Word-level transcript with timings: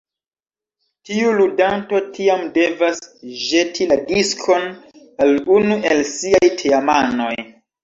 Tiu 1.09 1.33
ludanto 1.41 1.99
tiam 2.15 2.41
devas 2.55 3.03
ĵeti 3.43 3.89
la 3.93 3.99
diskon 4.13 4.67
al 5.29 5.37
unu 5.61 5.81
el 5.93 6.05
siaj 6.17 6.53
teamanoj. 6.65 7.33